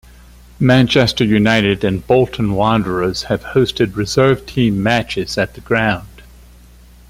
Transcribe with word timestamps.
Manchester 0.59 1.23
United 1.23 1.83
and 1.83 2.07
Bolton 2.07 2.53
Wanderers 2.55 3.21
have 3.25 3.43
hosted 3.43 3.95
reserve-team 3.95 4.81
matches 4.81 5.37
at 5.37 5.53
the 5.53 5.61
ground. 5.61 6.23